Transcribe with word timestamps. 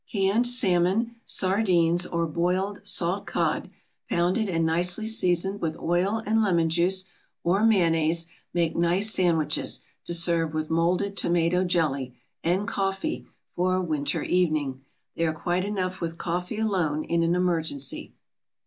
CANNED 0.11 0.47
SALMON, 0.47 1.15
SARDINES, 1.25 2.07
or 2.07 2.25
BOILED 2.25 2.81
SALT 2.83 3.27
COD, 3.27 3.69
pounded 4.09 4.49
and 4.49 4.65
nicely 4.65 5.05
seasoned 5.05 5.61
with 5.61 5.77
oil 5.77 6.23
and 6.25 6.41
lemon 6.41 6.69
juice, 6.69 7.05
or 7.43 7.63
mayonnaise, 7.63 8.25
make 8.51 8.75
nice 8.75 9.13
sandwiches 9.13 9.81
to 10.05 10.13
serve 10.15 10.55
with 10.55 10.71
molded 10.71 11.15
tomato 11.15 11.63
jelly, 11.63 12.15
and 12.43 12.67
coffee, 12.67 13.27
for 13.55 13.75
a 13.75 13.81
"winter 13.83 14.23
evening." 14.23 14.81
They 15.15 15.27
are 15.27 15.33
quite 15.35 15.65
enough 15.65 16.01
with 16.01 16.17
coffee 16.17 16.57
alone 16.57 17.03
in 17.03 17.21
an 17.21 17.35
emergency. 17.35 18.15